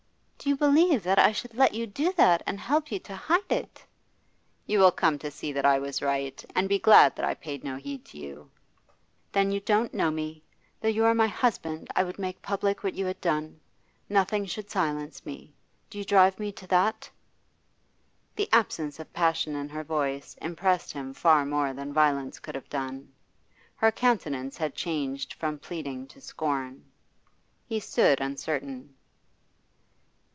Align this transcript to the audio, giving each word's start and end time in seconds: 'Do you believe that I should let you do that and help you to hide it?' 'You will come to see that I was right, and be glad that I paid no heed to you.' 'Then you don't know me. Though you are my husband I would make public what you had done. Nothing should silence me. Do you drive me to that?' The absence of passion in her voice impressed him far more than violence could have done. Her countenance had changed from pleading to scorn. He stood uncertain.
'Do 0.43 0.49
you 0.49 0.57
believe 0.57 1.03
that 1.03 1.19
I 1.19 1.31
should 1.31 1.53
let 1.53 1.75
you 1.75 1.85
do 1.85 2.11
that 2.13 2.41
and 2.47 2.59
help 2.59 2.91
you 2.91 2.97
to 3.01 3.15
hide 3.15 3.51
it?' 3.51 3.85
'You 4.65 4.79
will 4.79 4.91
come 4.91 5.19
to 5.19 5.29
see 5.29 5.51
that 5.51 5.67
I 5.67 5.77
was 5.77 6.01
right, 6.01 6.43
and 6.55 6.67
be 6.67 6.79
glad 6.79 7.15
that 7.15 7.23
I 7.23 7.35
paid 7.35 7.63
no 7.63 7.75
heed 7.75 8.03
to 8.05 8.17
you.' 8.17 8.49
'Then 9.33 9.51
you 9.51 9.59
don't 9.59 9.93
know 9.93 10.09
me. 10.09 10.43
Though 10.79 10.87
you 10.89 11.05
are 11.05 11.13
my 11.13 11.27
husband 11.27 11.89
I 11.95 12.03
would 12.03 12.17
make 12.17 12.41
public 12.41 12.83
what 12.83 12.95
you 12.95 13.05
had 13.05 13.21
done. 13.21 13.59
Nothing 14.09 14.47
should 14.47 14.71
silence 14.71 15.23
me. 15.27 15.53
Do 15.91 15.99
you 15.99 16.03
drive 16.03 16.39
me 16.39 16.51
to 16.53 16.65
that?' 16.65 17.07
The 18.35 18.49
absence 18.51 18.99
of 18.99 19.13
passion 19.13 19.55
in 19.55 19.69
her 19.69 19.83
voice 19.83 20.35
impressed 20.41 20.91
him 20.93 21.13
far 21.13 21.45
more 21.45 21.71
than 21.71 21.93
violence 21.93 22.39
could 22.39 22.55
have 22.55 22.67
done. 22.67 23.13
Her 23.75 23.91
countenance 23.91 24.57
had 24.57 24.73
changed 24.73 25.33
from 25.35 25.59
pleading 25.59 26.07
to 26.07 26.19
scorn. 26.19 26.83
He 27.67 27.79
stood 27.79 28.19
uncertain. 28.19 28.95